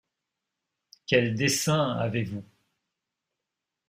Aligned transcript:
Quel 1.05 1.35
dessein 1.35 1.91
avez-vous? 1.99 2.43